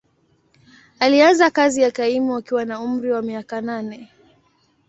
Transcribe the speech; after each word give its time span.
Alianza 0.99 1.49
kazi 1.51 1.81
ya 1.81 1.91
kaimu 1.91 2.35
akiwa 2.37 2.65
na 2.65 2.79
umri 2.81 3.11
wa 3.11 3.21
miaka 3.21 3.61
nane. 3.61 4.09